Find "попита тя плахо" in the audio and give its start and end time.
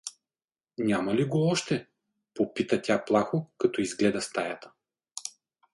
2.33-3.47